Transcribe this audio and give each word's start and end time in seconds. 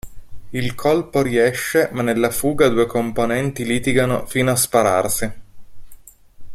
Il 0.49 0.73
colpo 0.73 1.21
riesce 1.21 1.89
ma 1.91 2.01
nella 2.01 2.31
fuga 2.31 2.67
due 2.69 2.87
componenti 2.87 3.63
litigano 3.63 4.25
fino 4.25 4.49
a 4.49 4.55
spararsi. 4.55 5.31